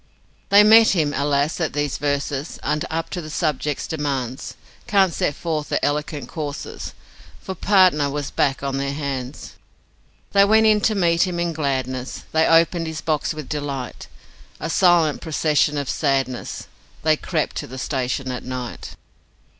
They 0.49 0.63
met 0.63 0.95
him 0.95 1.13
alas, 1.15 1.57
that 1.57 1.73
these 1.73 1.99
verses 1.99 2.57
Aren't 2.63 2.85
up 2.89 3.11
to 3.11 3.21
the 3.21 3.29
subject's 3.29 3.85
demands 3.85 4.55
Can't 4.87 5.13
set 5.13 5.35
forth 5.35 5.69
their 5.69 5.77
eloquent 5.83 6.27
curses, 6.27 6.95
FOR 7.39 7.53
PARTNER 7.53 8.09
WAS 8.09 8.31
BACK 8.31 8.63
ON 8.63 8.77
THEIR 8.79 8.93
HANDS. 8.93 9.57
They 10.31 10.43
went 10.43 10.65
in 10.65 10.81
to 10.81 10.95
meet 10.95 11.27
him 11.27 11.39
in 11.39 11.53
gladness, 11.53 12.23
They 12.31 12.47
opened 12.47 12.87
his 12.87 13.01
box 13.01 13.35
with 13.35 13.47
delight 13.47 14.07
A 14.59 14.71
silent 14.71 15.21
procession 15.21 15.77
of 15.77 15.87
sadness 15.87 16.65
They 17.03 17.15
crept 17.15 17.55
to 17.57 17.67
the 17.67 17.77
station 17.77 18.31
at 18.31 18.43
night. 18.43 18.95